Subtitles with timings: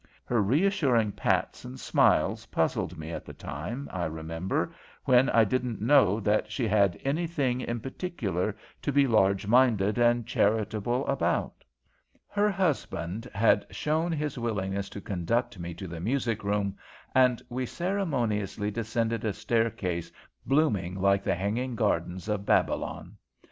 [0.25, 4.73] Her reassuring pats and smiles puzzled me at the time, I remember,
[5.05, 10.25] when I didn't know that she had anything in particular to be large minded and
[10.25, 11.63] charitable about.
[12.27, 16.77] Her husband made known his willingness to conduct me to the music room,
[17.13, 20.11] and we ceremoniously descended a staircase
[20.47, 23.17] blooming like the hanging gardens of Babylon.